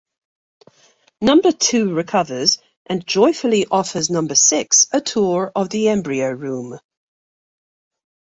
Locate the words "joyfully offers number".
3.05-4.33